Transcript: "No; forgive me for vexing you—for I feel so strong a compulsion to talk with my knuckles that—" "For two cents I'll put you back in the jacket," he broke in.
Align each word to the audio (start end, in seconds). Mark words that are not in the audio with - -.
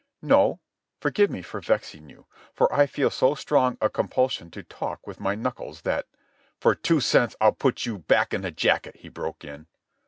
"No; 0.23 0.59
forgive 0.99 1.29
me 1.29 1.43
for 1.43 1.61
vexing 1.61 2.09
you—for 2.09 2.73
I 2.73 2.87
feel 2.87 3.11
so 3.11 3.35
strong 3.35 3.77
a 3.79 3.87
compulsion 3.87 4.49
to 4.49 4.63
talk 4.63 5.05
with 5.05 5.19
my 5.19 5.35
knuckles 5.35 5.81
that—" 5.81 6.07
"For 6.59 6.73
two 6.73 6.99
cents 6.99 7.35
I'll 7.39 7.51
put 7.51 7.85
you 7.85 7.99
back 7.99 8.33
in 8.33 8.41
the 8.41 8.49
jacket," 8.49 8.95
he 8.95 9.09
broke 9.09 9.45
in. 9.45 9.67